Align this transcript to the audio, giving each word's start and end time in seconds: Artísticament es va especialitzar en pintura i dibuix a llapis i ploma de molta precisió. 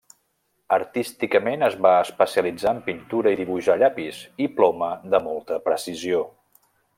Artísticament 0.77 1.65
es 1.67 1.75
va 1.85 1.91
especialitzar 2.05 2.73
en 2.77 2.79
pintura 2.87 3.35
i 3.35 3.39
dibuix 3.43 3.69
a 3.75 3.79
llapis 3.83 4.23
i 4.47 4.51
ploma 4.57 4.89
de 5.15 5.21
molta 5.31 5.61
precisió. 5.69 6.25